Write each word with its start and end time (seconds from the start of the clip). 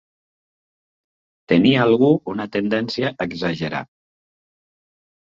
Tenir 1.51 1.73
algú 1.81 2.09
una 2.33 2.47
tendència 2.55 3.11
a 3.11 3.27
exagerar. 3.29 3.83